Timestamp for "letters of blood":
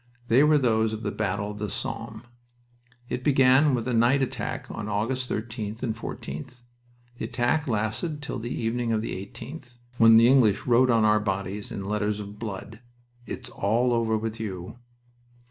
11.85-12.79